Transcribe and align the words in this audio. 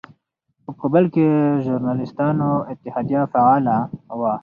په 0.63 0.71
کابل 0.79 1.05
کې 1.13 1.25
ژورنالېستانو 1.63 2.49
اتحادیه 2.71 3.21
فعاله 3.31 3.75
وه. 4.19 4.33